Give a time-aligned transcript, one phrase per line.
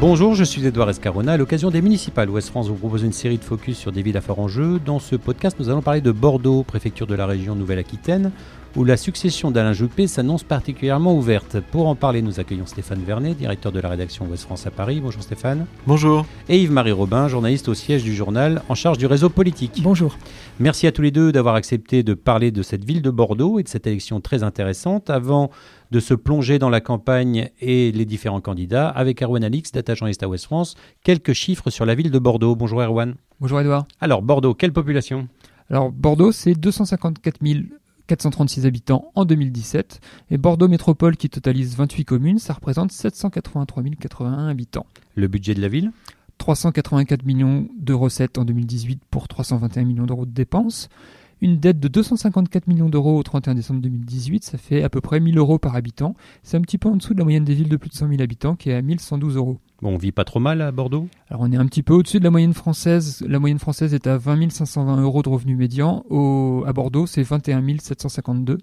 [0.00, 1.32] Bonjour, je suis Edouard Escarona.
[1.32, 4.16] À l'occasion des municipales, Ouest France vous propose une série de focus sur des villes
[4.16, 4.80] à faire en jeu.
[4.82, 8.30] Dans ce podcast, nous allons parler de Bordeaux, préfecture de la région Nouvelle-Aquitaine,
[8.76, 11.58] où la succession d'Alain Juppé s'annonce particulièrement ouverte.
[11.60, 15.00] Pour en parler, nous accueillons Stéphane Vernet, directeur de la rédaction Ouest France à Paris.
[15.00, 15.66] Bonjour Stéphane.
[15.86, 16.24] Bonjour.
[16.48, 19.80] Et Yves-Marie Robin, journaliste au siège du journal en charge du réseau politique.
[19.82, 20.16] Bonjour.
[20.58, 23.62] Merci à tous les deux d'avoir accepté de parler de cette ville de Bordeaux et
[23.62, 25.10] de cette élection très intéressante.
[25.10, 25.50] Avant
[25.90, 30.22] de se plonger dans la campagne et les différents candidats, avec Erwan Alix, data journaliste
[30.22, 32.54] à Ouest France, quelques chiffres sur la ville de Bordeaux.
[32.54, 33.14] Bonjour Erwan.
[33.40, 33.86] Bonjour Edouard.
[34.00, 35.28] Alors Bordeaux, quelle population?
[35.68, 37.40] Alors Bordeaux, c'est 254
[38.10, 40.00] 436 habitants en 2017.
[40.32, 44.86] Et Bordeaux Métropole, qui totalise 28 communes, ça représente 783 081 habitants.
[45.14, 45.92] Le budget de la ville?
[46.38, 50.88] 384 millions de recettes en 2018 pour 321 millions d'euros de dépenses.
[51.42, 55.20] Une dette de 254 millions d'euros au 31 décembre 2018, ça fait à peu près
[55.20, 56.14] 1000 euros par habitant.
[56.42, 58.08] C'est un petit peu en dessous de la moyenne des villes de plus de 100
[58.08, 59.58] 000 habitants qui est à 1112 euros.
[59.80, 61.08] Bon, on vit pas trop mal à Bordeaux?
[61.30, 63.24] Alors on est un petit peu au-dessus de la moyenne française.
[63.26, 66.04] La moyenne française est à 20 520 euros de revenus médian.
[66.10, 68.58] Au, à Bordeaux, c'est 21 752,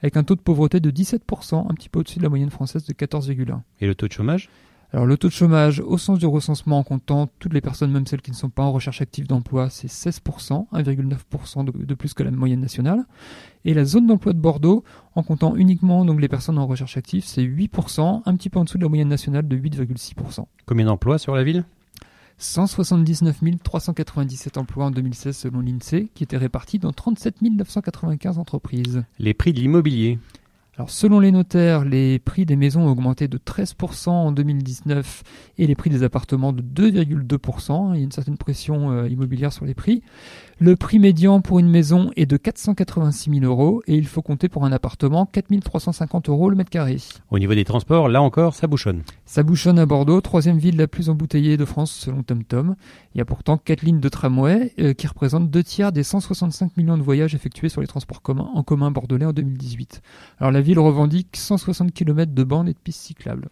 [0.00, 2.86] avec un taux de pauvreté de 17%, un petit peu au-dessus de la moyenne française
[2.86, 3.60] de 14,1.
[3.82, 4.48] Et le taux de chômage?
[4.92, 8.06] Alors le taux de chômage au sens du recensement en comptant toutes les personnes, même
[8.06, 12.12] celles qui ne sont pas en recherche active d'emploi, c'est 16%, 1,9% de, de, plus
[12.12, 13.06] que la moyenne nationale.
[13.64, 17.24] Et la zone d'emploi de Bordeaux, en comptant uniquement donc les personnes en recherche active,
[17.24, 20.44] c'est 8%, un petit peu en dessous de la moyenne nationale de 8,6%.
[20.66, 21.64] Combien d'emplois sur la ville?
[22.36, 29.04] 179 397 emplois en 2016 selon l'INSEE, qui étaient répartis dans 37 995 entreprises.
[29.18, 30.18] Les prix de l'immobilier?
[30.78, 35.22] Alors, selon les notaires, les prix des maisons ont augmenté de 13% en 2019
[35.58, 37.90] et les prix des appartements de 2,2%.
[37.92, 40.02] Il y a une certaine pression euh, immobilière sur les prix.
[40.58, 44.48] Le prix médian pour une maison est de 486 000 euros et il faut compter
[44.48, 46.96] pour un appartement 4 350 euros le mètre carré.
[47.30, 49.02] Au niveau des transports, là encore, ça bouchonne.
[49.26, 52.76] Ça bouchonne à Bordeaux, troisième ville la plus embouteillée de France selon TomTom.
[53.14, 56.78] Il y a pourtant quatre lignes de tramway euh, qui représentent deux tiers des 165
[56.78, 60.00] millions de voyages effectués sur les transports communs en commun bordelais en 2018.
[60.38, 63.48] Alors la ville revendique 160 km de bandes et de pistes cyclables.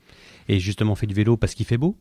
[0.48, 1.96] Et justement, on fait du vélo parce qu'il fait beau?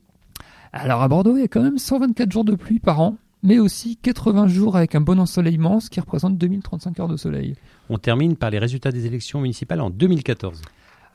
[0.72, 3.60] Alors à Bordeaux, il y a quand même 124 jours de pluie par an mais
[3.60, 7.56] aussi 80 jours avec un bon ensoleillement, ce qui représente 2035 heures de soleil.
[7.90, 10.62] On termine par les résultats des élections municipales en 2014.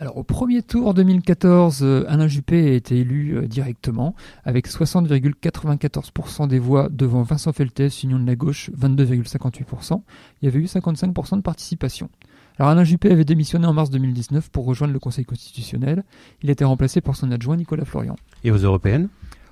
[0.01, 6.49] Alors au premier tour 2014, euh, Alain Juppé a été élu euh, directement avec 60,94%
[6.49, 10.03] des voix devant Vincent Feltès, Union de la gauche, 22,58%.
[10.43, 12.11] Il y avait eu 55% de participation.
[12.59, 16.05] Alors Alain Juppé avait démissionné en mars 2019 pour rejoindre le Conseil constitutionnel.
[16.43, 18.15] Il été remplacé par son adjoint Nicolas Florian.
[18.45, 19.09] Et aux européennes?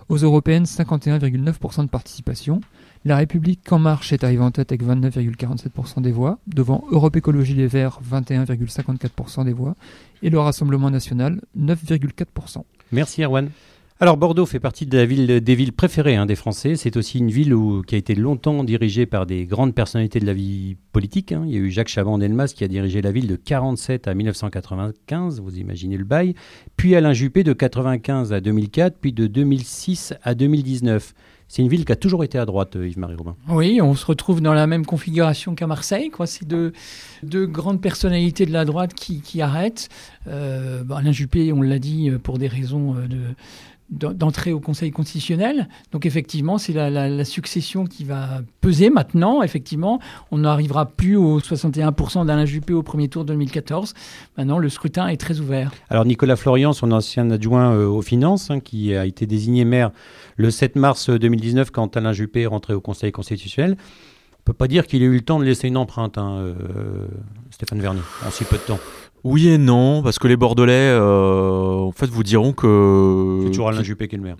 [0.08, 2.60] Aux européennes, 51,9% de participation.
[3.04, 7.54] La République En Marche est arrivée en tête avec 29,47% des voix, devant Europe Écologie
[7.54, 9.74] Les Verts, 21,54% des voix,
[10.22, 12.62] et le Rassemblement National, 9,4%.
[12.92, 13.50] Merci Erwan.
[14.02, 16.74] Alors Bordeaux fait partie des villes préférées hein, des Français.
[16.74, 17.54] C'est aussi une ville
[17.86, 21.30] qui a été longtemps dirigée par des grandes personnalités de la vie politique.
[21.30, 21.44] Hein.
[21.46, 25.40] Il y a eu Jacques Chaban-Delmas qui a dirigé la ville de 47 à 1995,
[25.40, 26.34] vous imaginez le bail.
[26.76, 31.14] Puis Alain Juppé de 95 à 2004, puis de 2006 à 2019.
[31.52, 33.36] C'est une ville qui a toujours été à droite, euh, Yves-Marie Robin.
[33.50, 36.10] Oui, on se retrouve dans la même configuration qu'à Marseille.
[36.24, 36.72] C'est deux,
[37.22, 39.90] deux, grandes personnalités de la droite qui, qui arrêtent.
[40.28, 43.18] Euh, Alain Juppé, on l'a dit, euh, pour des raisons de
[43.92, 45.68] d'entrer au Conseil constitutionnel.
[45.92, 49.42] Donc effectivement, c'est la, succession qui va peser maintenant.
[49.42, 53.94] Effectivement, on n'arrivera plus aux 61% d'Alain Juppé au premier tour 2014.
[54.36, 55.72] Maintenant, le scrutin est très ouvert.
[55.90, 59.90] Alors Nicolas Florian, son ancien adjoint euh, aux finances, hein, qui a été désigné maire
[60.36, 63.76] le 7 mars 2019 quand Alain Juppé est rentré au Conseil constitutionnel,
[64.42, 67.06] on peut pas dire qu'il ait eu le temps de laisser une empreinte, hein, euh,
[67.50, 68.80] Stéphane Vernet, en si peu de temps.
[69.24, 73.40] Oui et non, parce que les Bordelais, euh, en fait, vous diront que.
[73.44, 74.36] C'est toujours Alain Juppé qui est le maire.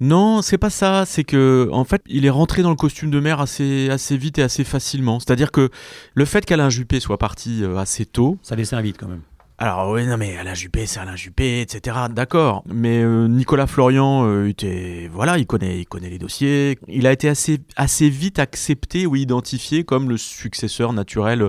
[0.00, 1.04] Non, c'est pas ça.
[1.06, 4.38] C'est que, en fait, il est rentré dans le costume de maire assez, assez vite
[4.38, 5.20] et assez facilement.
[5.20, 5.70] C'est-à-dire que
[6.14, 8.36] le fait qu'Alain Juppé soit parti euh, assez tôt.
[8.42, 9.22] Ça laissait un vide quand même.
[9.58, 11.96] Alors oui, non mais Alain Juppé, c'est Alain Juppé, etc.
[12.10, 12.62] D'accord.
[12.66, 16.78] Mais euh, Nicolas Florian était, voilà, il connaît, il connaît les dossiers.
[16.88, 21.48] Il a été assez, assez vite accepté ou identifié comme le successeur naturel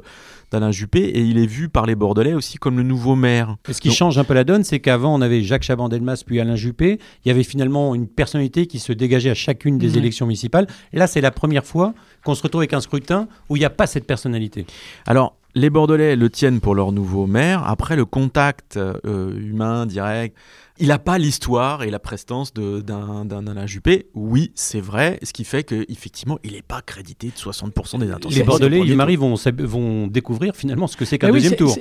[0.51, 3.57] d'Alain Juppé et il est vu par les Bordelais aussi comme le nouveau maire.
[3.69, 6.56] ce qui change un peu la donne, c'est qu'avant on avait Jacques Chaban-Delmas puis Alain
[6.56, 7.00] Juppé.
[7.25, 10.68] Il y avait finalement une personnalité qui se dégageait à chacune des élections municipales.
[10.94, 11.94] Là, c'est la première fois
[12.24, 14.65] qu'on se retrouve avec un scrutin où il n'y a pas cette personnalité.
[15.06, 17.63] Alors, les Bordelais le tiennent pour leur nouveau maire.
[17.65, 20.38] Après, le contact euh, humain direct
[20.79, 24.07] Il n'a pas l'histoire et la prestance d'un Alain Juppé.
[24.13, 28.39] Oui, c'est vrai, ce qui fait qu'effectivement, il n'est pas crédité de 60% des intentions.
[28.39, 31.75] Les Bordelais, ils Marie vont, vont découvrir finalement ce que c'est qu'un deuxième tour.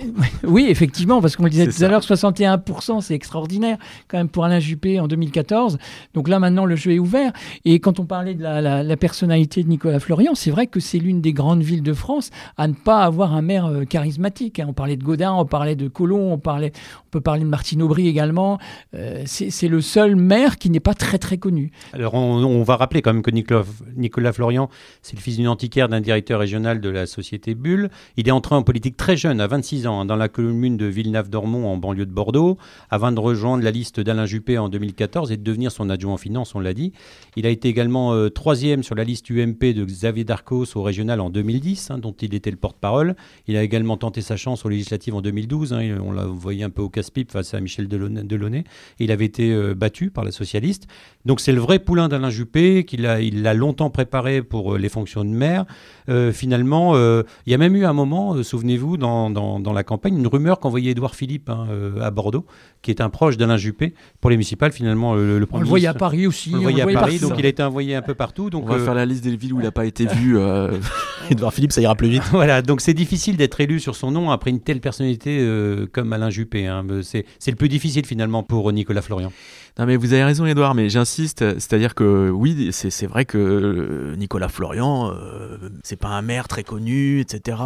[0.44, 3.78] Oui, effectivement, parce qu'on le disait tout à l'heure, 61%, c'est extraordinaire
[4.08, 5.78] quand même pour Alain Juppé en 2014.
[6.14, 7.32] Donc là, maintenant, le jeu est ouvert.
[7.64, 10.98] Et quand on parlait de la, la personnalité de Nicolas Florian, c'est vrai que c'est
[10.98, 14.60] l'une des grandes villes de France à ne pas avoir un maire euh, charismatique.
[14.60, 14.66] Hein.
[14.68, 16.72] On parlait de Gaudin, on parlait de Colomb, on, parlait,
[17.06, 18.58] on peut parler de Martine Aubry également.
[18.96, 21.70] Euh, c'est le seul maire qui n'est pas très très connu.
[21.92, 24.68] Alors on, va rappeler quand même que Nicolas, Florian,
[25.02, 27.90] c'est le fils d'une antiquaire d'un directeur régional de la société Bulle.
[28.16, 30.86] Il est entré en politique très jeune, à 26 ans, hein, dans la commune de
[30.86, 32.56] Villeneuve-d'Ormont en banlieue de Bordeaux,
[32.90, 36.16] avant de rejoindre la liste d'Alain Juppé en 2014 et de devenir son adjoint en
[36.16, 36.92] finance, on l'a dit.
[37.36, 41.20] Il a été également euh, troisième sur la liste UMP de Xavier Darcos au régional
[41.20, 43.14] en 2010, hein, dont il était le porte-parole.
[43.46, 45.72] Il a également tenté sa chance aux législatives en 2012.
[45.72, 48.64] Hein, on l'a voyé un peu au casse-pipe face à Michel Delaunay.
[48.98, 50.86] Il avait été euh, battu par la socialiste.
[51.24, 54.78] Donc c'est le vrai poulain d'Alain Juppé, qu'il a, il l'a longtemps préparé pour euh,
[54.78, 55.64] les fonctions de maire.
[56.08, 60.26] Euh, finalement, il y a même eu un moment, souvenez-vous, dans, dans, la campagne, une
[60.26, 61.66] rumeur qu'envoyait Édouard Philippe hein,
[62.00, 62.46] à Bordeaux,
[62.82, 64.72] qui est un proche d'Alain Juppé, pour les municipales.
[64.72, 66.50] Finalement, le, On le voyait à Paris aussi.
[66.52, 68.50] On le voyait à Paris, donc il a été envoyé un peu partout.
[68.50, 70.36] Donc, on va faire la liste des villes où il n'a pas été vu.
[71.30, 72.22] Édouard Philippe, ça ira plus vite.
[72.30, 76.12] voilà, donc c'est difficile d'être élu sur son nom après une telle personnalité euh, comme
[76.12, 76.66] Alain Juppé.
[76.66, 76.84] Hein.
[77.02, 79.32] C'est le plus difficile finalement pour Nicolas Florian.
[79.78, 84.16] Non mais vous avez raison Edouard, mais j'insiste, c'est-à-dire que oui, c'est vrai que euh,
[84.16, 87.58] Nicolas Florian, euh, c'est pas un maire très connu, etc.,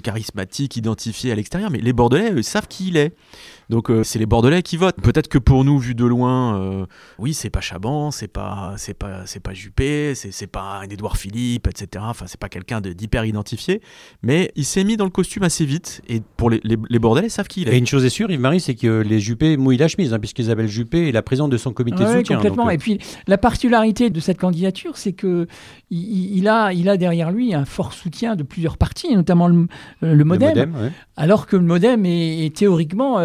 [0.00, 3.16] charismatique, identifié à l'extérieur, mais les Bordelais savent qui il est.
[3.68, 5.00] Donc euh, c'est les Bordelais qui votent.
[5.02, 6.86] Peut-être que pour nous, vu de loin, euh,
[7.18, 12.04] oui, c'est pas Chaban, c'est pas, pas, pas Juppé, c'est pas un Édouard Philippe, etc.
[12.08, 13.80] Enfin, c'est pas quelqu'un d'hyper identifié,
[14.22, 16.02] mais il s'est mis dans le costume assez vite.
[16.08, 17.74] Et pour les, les, Bordelais, savent qui il est.
[17.74, 20.68] Et une chose est sûre, Yves-Marie, c'est que les Juppé mouillent la chemise, hein, puisqu'Isabelle
[20.68, 22.36] Juppé est la présidente de son comité de soutien.
[22.36, 22.68] Complètement.
[22.68, 25.46] Euh, Et puis la particularité de cette candidature, c'est que
[25.90, 29.66] il, a, il a derrière lui un fort soutien de plusieurs partis, notamment le,
[30.00, 33.18] le MoDem, alors que le MoDem est, théoriquement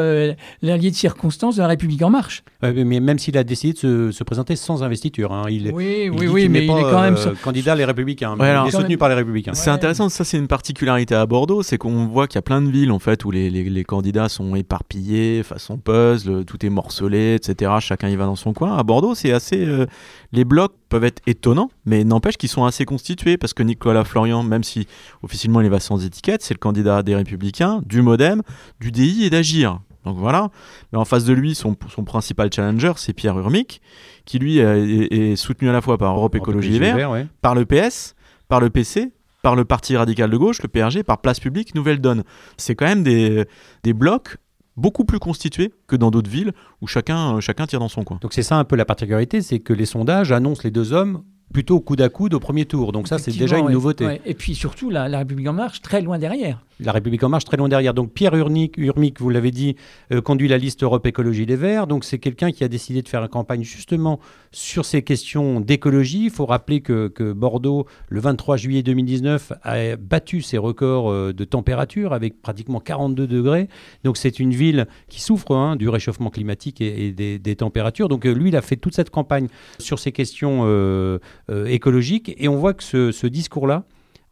[0.62, 2.44] l'allié de circonstance de la République en marche.
[2.62, 6.50] mais même s'il a décidé de se, présenter sans investiture, hein, il, oui, oui, oui,
[6.50, 8.36] mais il est quand même euh, candidat les Républicains.
[8.40, 9.54] il est soutenu par les Républicains.
[9.54, 12.62] C'est intéressant, ça c'est une particularité à Bordeaux, c'est qu'on voit qu'il y a plein
[12.62, 17.36] de villes en fait où les, les, candidats sont éparpillés, façon puzzle, tout est morcelé,
[17.36, 17.72] etc.
[17.80, 18.78] Chacun y va dans son coin.
[18.78, 19.86] À Bordeaux, c'est assez, euh,
[20.32, 24.44] les blocs peuvent être étonnants, mais n'empêche qu'ils sont assez constitués parce que Nicolas Florian,
[24.44, 24.88] même si
[25.24, 28.42] officiellement il va sans étiquette, c'est le candidat des Républicains, du MoDem,
[28.80, 29.80] du DI et d'Agir.
[30.06, 30.50] Donc voilà.
[30.92, 33.82] Mais en face de lui, son, principal challenger, c'est Pierre Urmic,
[34.26, 38.16] qui lui est, soutenu à la fois par Europe Écologie Les Verts, par le PS,
[38.48, 42.00] par le PC, par le Parti radical de gauche, le PRG, par Place Publique, Nouvelle
[42.00, 42.24] Donne.
[42.58, 43.46] C'est quand même des,
[43.84, 44.38] des blocs
[44.82, 46.52] beaucoup plus constitués que dans d'autres villes
[46.82, 48.18] où chacun, chacun tire dans son coin.
[48.22, 51.24] Donc c'est ça un peu la particularité, c'est que les sondages annoncent les deux hommes
[51.52, 52.92] plutôt coude à coude au premier tour.
[52.92, 54.22] Donc ça, c'est déjà une nouveauté.
[54.26, 56.64] Et puis surtout, la, République en marche, très loin derrière.
[56.80, 57.94] La République en marche, très loin derrière.
[57.94, 59.76] Donc Pierre Urmic, Urmic vous l'avez dit,
[60.12, 61.86] euh, conduit la liste Europe Écologie Les Verts.
[61.86, 64.20] Donc c'est quelqu'un qui a décidé de faire une campagne justement
[64.52, 66.26] sur ces questions d'écologie.
[66.26, 71.34] Il faut rappeler que, que, Bordeaux, le 23 juillet 2019, a battu ses records euh,
[71.34, 73.70] de température avec pratiquement 42 degrés.
[74.04, 78.08] Donc c'est une ville qui souffre hein, du réchauffement climatique et, des, températures.
[78.08, 79.48] Donc euh, lui, il a fait toute cette campagne
[79.80, 81.20] sur ces questions euh,
[81.68, 82.34] écologique.
[82.38, 83.86] Et on voit que ce, ce discours-là,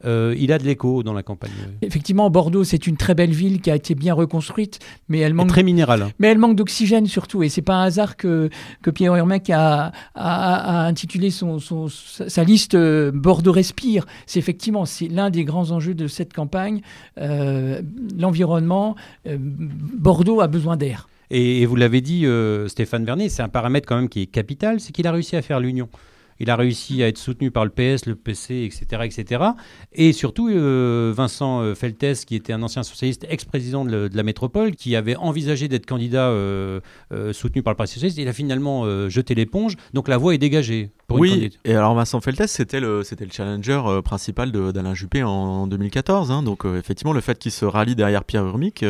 [0.06, 1.52] euh, il a de l'écho dans la campagne.
[1.82, 4.80] Effectivement, Bordeaux, c'est une très belle ville qui a été bien reconstruite,
[5.10, 6.08] mais elle manque très minérale.
[6.20, 8.50] Mais elle manque d'oxygène surtout, et c'est pas un hasard que,
[8.82, 14.06] que Pierre Hermec a, a, intitulé son, son, sa liste euh, Bordeaux respire.
[14.26, 16.82] C'est effectivement c'est l'un des grands enjeux de cette campagne.
[17.18, 21.10] L'environnement, Bordeaux a besoin d'air.
[21.30, 22.26] Et, et, vous l'avez dit,
[22.68, 25.42] Stéphane Vernet, c'est un paramètre quand même qui est capital, c'est qu'il a réussi à
[25.42, 25.90] faire l'union.
[26.40, 29.04] Il a réussi à être soutenu par le PS, le PC, etc.
[29.04, 29.44] etc.
[29.92, 34.76] Et surtout, euh, Vincent euh, Feltes, qui était un ancien socialiste, ex-président de, la métropole,
[34.76, 36.80] qui avait envisagé d'être candidat euh,
[37.34, 39.76] soutenu par le Parti socialiste, il a finalement jeté l'éponge.
[39.94, 40.92] Donc la voie est dégagée.
[41.08, 45.66] Pour oui, et alors Vincent Feltes, c'était le, c'était le challenger principal d'Alain Juppé en,
[45.66, 46.30] 2014.
[46.30, 46.44] Hein.
[46.44, 48.86] donc effectivement, le fait qu'il se rallie derrière Pierre Urmic,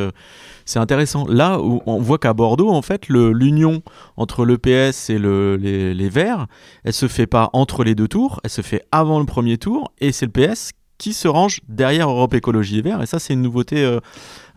[0.66, 1.26] c'est intéressant.
[1.28, 3.82] Là, où on voit qu'à Bordeaux, en fait, l'union
[4.18, 6.48] entre le PS et le, les, les Verts,
[6.84, 9.92] elle se fait pas entre les deux tours, elle se fait avant le premier tour,
[10.00, 13.02] et c'est le PS qui se range derrière Europe Écologie et Verts.
[13.02, 14.00] Et ça, c'est une nouveauté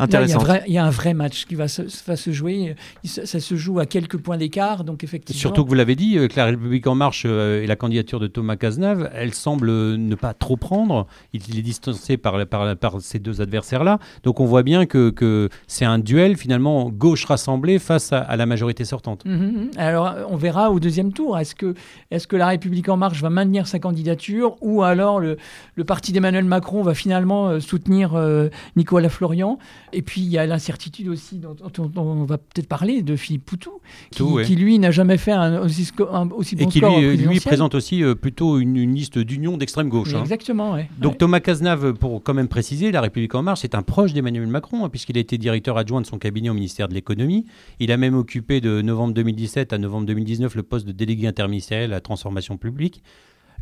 [0.02, 0.58] euh.
[0.66, 2.76] Il y, a un vrai match qui va se, va se jouer.
[3.04, 5.40] Ça, se joue à quelques points d'écart, donc effectivement.
[5.40, 8.56] Surtout que vous l'avez dit, que la République en marche et la candidature de Thomas
[8.56, 11.06] Cazenave, elle semble ne pas trop prendre.
[11.32, 13.98] Il, est distancé par, par, par ces deux adversaires-là.
[14.22, 18.46] Donc on voit bien que, que c'est un duel finalement gauche rassemblée face à, la
[18.46, 19.24] majorité sortante.
[19.24, 19.70] Mhm, mhm.
[19.76, 21.38] Alors on verra au deuxième tour.
[21.38, 21.74] Est-ce que,
[22.10, 25.36] est que la République en marche va maintenir sa candidature ou alors le,
[25.74, 29.58] le parti d'Emmanuel Macron va finalement euh, soutenir euh, Nicolas Florian?
[29.92, 31.56] Et puis il y a l'incertitude aussi dont,
[31.96, 33.80] on va peut-être parler de Philippe Poutou,
[34.10, 37.74] qui, lui n'a jamais fait un aussi, un, aussi bon Et qui lui, lui, présente
[37.74, 40.14] aussi euh, plutôt une, liste d'union d'extrême gauche.
[40.14, 40.22] Hein.
[40.22, 44.12] Exactement, Donc Thomas Cazenave, pour quand même préciser, la République en marche est un proche
[44.12, 47.46] d'Emmanuel Macron, hein, puisqu'il a été directeur adjoint de son cabinet au ministère de l'économie.
[47.80, 51.92] Il a même occupé de novembre 2017 à novembre 2019 le poste de délégué interministériel
[51.92, 53.02] à la transformation publique.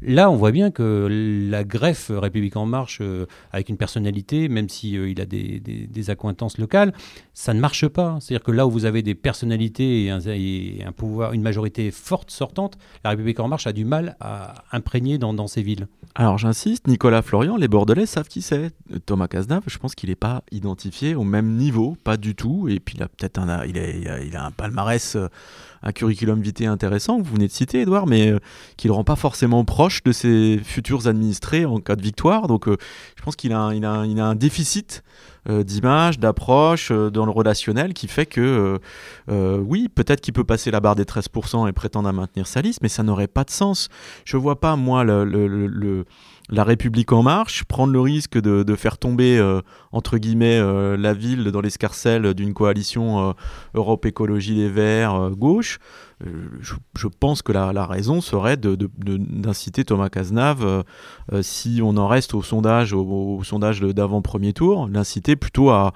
[0.02, 1.08] Là, on voit bien que
[1.50, 5.60] la greffe République en marche, euh, avec une personnalité, même si, euh, il a des,
[5.60, 6.94] des, accointances locales,
[7.34, 8.16] ça ne marche pas.
[8.20, 12.78] C'est-à-dire que là où vous avez des personnalités et un, pouvoir, une majorité forte sortante,
[13.04, 15.86] la République en marche a du mal à imprégner dans, dans ces villes.
[16.14, 18.70] Alors j'insiste, Nicolas Florian, les Bordelais savent qui c'est.
[19.04, 22.68] Thomas Cazenave, je pense qu'il n'est pas identifié au même niveau, pas du tout.
[22.68, 25.16] Et puis il a peut-être un, il il a un palmarès.
[25.16, 25.28] Euh,
[25.82, 28.34] un curriculum vitae intéressant que vous venez de citer, Edouard, mais
[28.76, 32.46] qui ne le rend pas forcément proche de ses futurs administrés en cas de victoire.
[32.46, 32.76] Donc euh,
[33.16, 35.02] je pense qu'il a, a, un déficit
[35.48, 38.78] euh, d'image, d'approche dans le relationnel qui fait que,
[39.28, 42.80] oui, peut-être qu'il peut passer la barre des 13% et prétendre à maintenir sa liste,
[42.82, 43.88] mais ça n'aurait pas de sens.
[44.24, 46.04] Je vois pas, moi, le
[46.50, 49.60] la République en marche, prendre le risque de, faire tomber, euh,
[49.92, 53.32] entre guillemets, euh, la ville dans l'escarcelle d'une coalition euh,
[53.74, 55.78] Europe Écologie Les Verts gauche,
[56.60, 60.84] je, pense que la, raison serait d'inciter Thomas Cazenave,
[61.40, 65.92] si on en reste au sondage, au, sondage d'avant-premier tour, l'inciter plutôt à,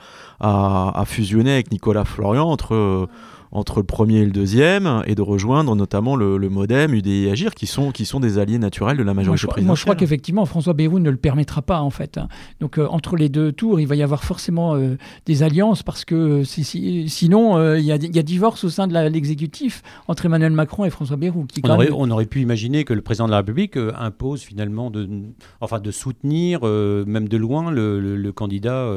[1.04, 3.06] fusionner avec Nicolas Florian entre
[3.54, 7.54] entre le premier et le deuxième et de rejoindre notamment le, Modem, UDI et Agir
[7.54, 9.66] qui sont, qui sont des alliés naturels de la majorité présidentielle.
[9.66, 12.18] Moi je crois qu'effectivement François Bayrou ne le permettra pas en fait.
[12.60, 14.96] Donc euh, entre les deux tours il va y avoir forcément euh,
[15.26, 18.98] des alliances parce que euh, sinon il y, a, y, a divorce au sein de
[19.08, 21.46] l'exécutif entre Emmanuel Macron et François Bayrou.
[21.46, 24.90] Qui, on, aurait, on, aurait, pu imaginer que le président de la République impose finalement
[24.90, 25.08] de,
[25.60, 28.90] enfin, de soutenir même de loin le, le candidat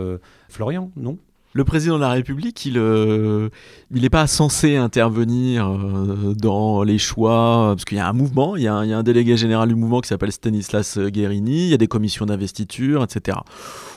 [0.50, 1.18] Florian, non?
[1.54, 3.50] Le président de la République, il euh,
[3.90, 8.64] n'est pas censé intervenir euh, dans les choix, parce qu'il y a un mouvement, il
[8.64, 11.88] y a un, délégué général du mouvement qui s'appelle Stanislas Guérini, il y a des
[11.88, 13.40] commissions d'investiture, etc.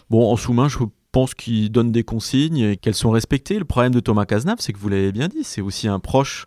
[0.09, 0.78] Bon, en sous-main, je
[1.12, 3.59] pense qu'il donne des consignes et qu'elles sont respectées.
[3.59, 6.47] Le problème de Thomas Cazenave, c'est que vous l'avez bien dit, c'est aussi un proche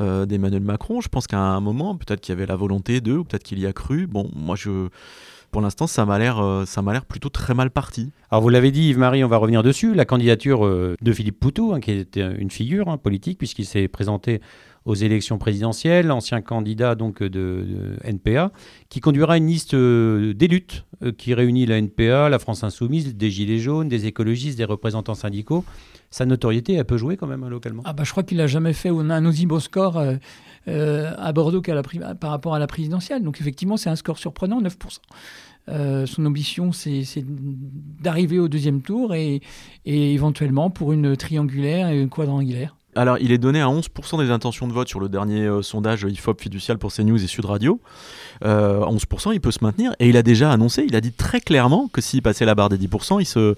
[0.00, 1.00] euh, d'Emmanuel Macron.
[1.00, 3.58] Je pense qu'à un moment, peut-être qu'il y avait la volonté d'eux, ou peut-être qu'il
[3.58, 4.06] y a cru.
[4.06, 4.88] Bon, moi, je
[5.52, 8.10] pour l'instant, ça m'a l'air, euh, ça m'a l'air plutôt très mal parti.
[8.30, 9.94] Alors vous l'avez dit, Yves-Marie, on va revenir dessus.
[9.94, 13.86] La candidature euh, de Philippe Poutou, hein, qui était une figure hein, politique, puisqu'il s'est
[13.86, 14.40] présenté
[14.84, 18.52] aux élections présidentielles, ancien candidat donc de, NPA,
[18.88, 20.84] qui conduira une liste euh, d'élus
[21.18, 25.64] qui réunit la NPA, la France Insoumise, des Gilets jaunes, des écologistes, des représentants syndicaux.
[26.10, 27.82] Sa notoriété, elle peut jouer quand même hein, localement.
[27.84, 30.00] Ah bah, je crois qu'il n'a jamais fait un aussi beau score
[30.66, 33.24] à Bordeaux qu'à la par rapport à la présidentielle.
[33.24, 34.98] Donc effectivement, c'est un score surprenant, 9%.
[35.68, 39.40] Euh, son ambition, c'est d'arriver au deuxième tour et,
[39.84, 42.76] éventuellement pour une triangulaire et une quadrangulaire.
[42.94, 46.02] Alors, il est donné à 11% des intentions de vote sur le dernier euh, sondage
[46.02, 47.80] IFOP fiducial pour CNews et Sud Radio.
[48.42, 49.94] 11%, euh, il peut se maintenir.
[49.98, 52.68] Et il a déjà annoncé, il a dit très clairement que s'il passait la barre
[52.68, 53.54] des 10%, il se,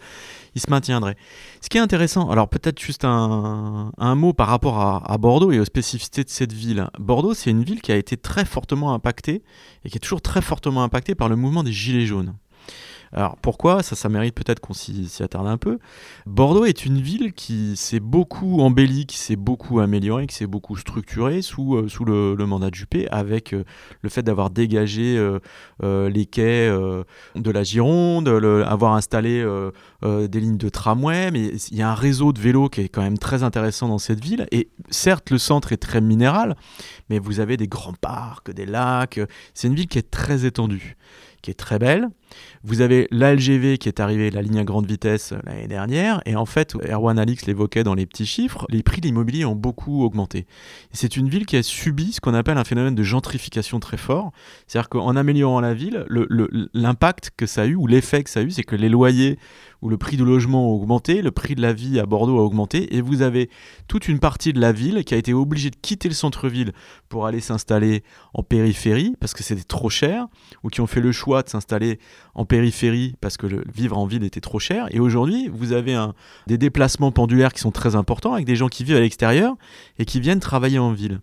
[0.54, 1.16] il se maintiendrait.
[1.60, 5.64] Ce qui est intéressant, alors peut-être juste un, mot par rapport à, Bordeaux et aux
[5.64, 6.88] spécificités de cette ville.
[6.98, 9.42] Bordeaux, c'est une ville qui a été très fortement impactée
[9.84, 12.34] et qui est toujours très fortement impactée par le mouvement des Gilets jaunes.
[13.14, 13.84] Alors pourquoi?
[13.84, 15.78] Ça, ça mérite peut-être qu'on s'y attarde un peu.
[16.26, 20.76] Bordeaux est une ville qui s'est beaucoup embellie, qui s'est beaucoup améliorée, qui s'est beaucoup
[20.76, 23.62] structurée sous, euh, sous le, mandat de Juppé, avec euh,
[24.02, 29.44] le fait d'avoir dégagé euh, les quais de la Gironde, avoir installé
[30.02, 33.02] des lignes de tramway, mais il y a un réseau de vélos qui est quand
[33.02, 34.46] même très intéressant dans cette ville.
[34.50, 36.56] Et certes, le centre est très minéral,
[37.10, 39.20] mais vous avez des grands parcs, des lacs.
[39.52, 40.96] C'est une ville qui est très étendue
[41.44, 42.08] qui est très belle.
[42.62, 46.46] Vous avez l'ALGV qui est arrivé, la ligne à grande vitesse l'année dernière, et en
[46.46, 50.46] fait, Erwan Alix l'évoquait dans les petits chiffres, les prix de l'immobilier ont beaucoup augmenté.
[50.92, 54.32] C'est une ville qui a subi ce qu'on appelle un phénomène de gentrification très fort,
[54.66, 56.06] c'est-à-dire qu'en améliorant la ville,
[56.72, 59.38] l'impact que ça a eu, ou l'effet que ça a eu, c'est que les loyers
[59.82, 62.42] ou le prix du logement a augmenté, le prix de la vie à Bordeaux a
[62.42, 63.50] augmenté, et vous avez
[63.86, 66.72] toute une partie de la ville qui a été obligée de quitter le centre-ville
[67.10, 70.26] pour aller s'installer en périphérie, parce que c'était trop cher,
[70.62, 71.98] ou qui ont fait le choix de s'installer
[72.34, 74.86] en périphérie parce que le, vivre en ville était trop cher.
[74.90, 75.96] Et aujourd'hui, vous avez
[76.46, 79.54] des déplacements pendulaires qui sont très importants avec des gens qui vivent à l'extérieur
[79.98, 81.20] et qui viennent travailler en ville.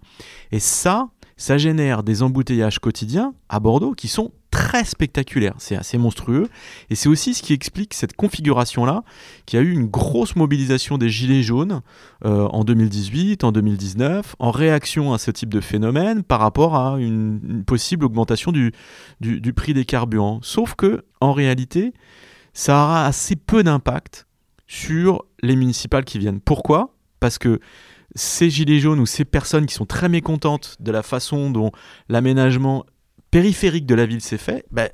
[0.51, 4.31] Et ça, ça génère des embouteillages quotidiens à Bordeaux qui sont
[4.61, 5.55] très spectaculaires.
[5.57, 6.47] C'est assez monstrueux.
[6.89, 9.03] Et c'est aussi ce qui explique cette configuration-là,
[9.45, 11.81] qui a eu une grosse mobilisation des Gilets jaunes
[12.25, 16.99] euh, en 2018, en 2019, en réaction à ce type de phénomène par rapport à
[16.99, 18.71] une, possible augmentation du,
[19.19, 20.39] du, prix des carburants.
[20.43, 21.93] Sauf que, en réalité,
[22.53, 24.27] ça aura assez peu d'impact
[24.67, 26.39] sur les municipales qui viennent.
[26.39, 26.95] Pourquoi?
[27.19, 27.59] Parce que
[28.13, 31.71] ces gilets jaunes ou ces personnes qui sont très mécontentes de la façon dont
[32.09, 32.85] l'aménagement
[33.31, 34.89] périphérique de la ville s'est fait, bah,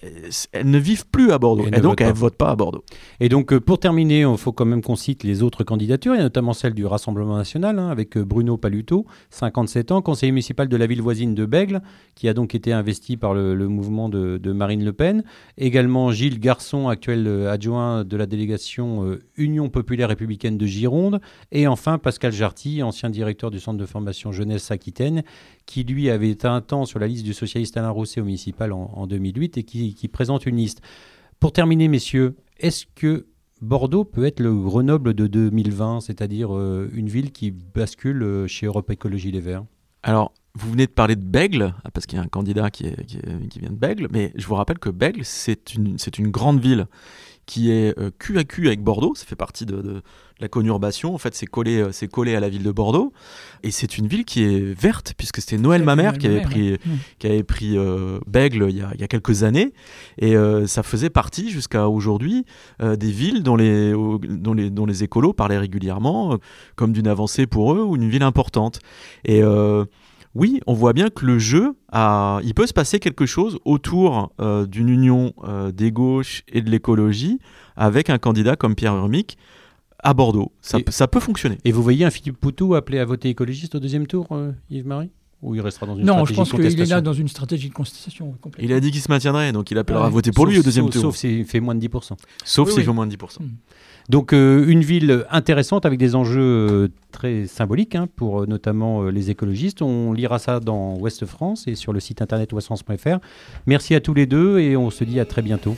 [0.52, 1.66] elles ne vivent plus à Bordeaux.
[1.66, 2.84] Et, donc, elles ne votent pas à Bordeaux.
[3.20, 6.14] Et donc, euh, pour terminer, il faut quand même qu'on cite les autres candidatures.
[6.14, 10.70] A notamment celle du Rassemblement national, hein, avec euh, Bruno Paluto, 57 ans, conseiller municipal
[10.70, 11.82] de la ville voisine de Bègle,
[12.14, 15.24] qui a donc été investi par le, mouvement de, Marine Le Pen.
[15.58, 21.20] Également Gilles Garçon, actuel euh, adjoint de la délégation Union populaire républicaine de Gironde.
[21.52, 25.24] Et enfin, Pascal Jarty, ancien directeur du centre de formation jeunesse Aquitaine,
[25.68, 28.72] qui lui avait été un temps sur la liste du socialiste Alain Rousset au municipal
[28.72, 30.82] en, 2008 et qui, présente une liste.
[31.40, 33.28] Pour terminer, messieurs, est-ce que
[33.62, 38.66] Bordeaux peut être le Grenoble de 2020, c'est-à-dire euh, une ville qui bascule euh, chez
[38.66, 39.66] Europe Écologie Les Verts?
[40.04, 42.86] Alors, vous venez de parler de Bègle, ah, parce qu'il y a un candidat qui,
[43.06, 46.88] qui, vient de Bègle, mais je vous rappelle que Bègle, c'est une, une grande ville
[47.48, 49.16] qui est euh, cul à cul avec Bordeaux.
[49.16, 50.04] Ça fait partie de,
[50.40, 51.16] la conurbation.
[51.16, 53.14] En fait, c'est collé, euh, collé à la ville de Bordeaux.
[53.64, 55.84] Et c'est une ville qui est verte, puisque c'était Noël
[56.20, 56.78] qui, avait pris,
[57.18, 59.74] qui avait pris euh, Bègle il y, a, quelques années.
[60.20, 60.36] Et
[60.68, 62.46] ça faisait partie, jusqu'à aujourd'hui,
[62.82, 66.38] des villes dont les, dont, les, dont les écolos parlaient régulièrement,
[66.76, 68.80] comme d'une avancée pour eux ou une ville importante.
[69.24, 69.42] Et
[70.38, 74.32] oui, on voit bien que le jeu, a, il peut se passer quelque chose autour
[74.40, 77.40] euh, d'une union euh, des gauches et de l'écologie
[77.76, 79.36] avec un candidat comme Pierre Urmic
[79.98, 80.52] à Bordeaux.
[80.62, 81.58] Ça, ça, peut fonctionner.
[81.66, 85.10] Et vous voyez un Philippe Poutou appelé à voter écologiste au deuxième tour, euh, Yves-Marie?
[85.42, 87.70] Ou il restera dans une non, stratégie je pense qu'il est là dans une stratégie
[87.70, 88.34] de contestation.
[88.60, 90.90] Il a dit qu'il se maintiendrait, donc il appellera à voter pour lui au deuxième
[90.90, 91.02] tour.
[91.02, 92.14] Sauf s'il fait moins de 10%.
[92.44, 93.40] Sauf s'il fait moins de 10%.
[94.10, 99.04] Donc euh, une ville intéressante avec des enjeux euh, très symboliques hein, pour euh, notamment
[99.04, 99.82] les écologistes.
[99.82, 103.18] On lira ça dans Ouest France et sur le site internet ouestfrance.fr.
[103.66, 105.76] Merci à tous les deux et on se dit à très bientôt.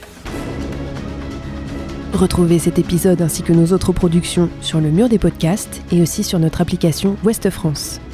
[2.12, 6.22] Retrouvez cet épisode ainsi que nos autres productions sur le mur des podcasts et aussi
[6.22, 8.00] sur notre application Ouest France.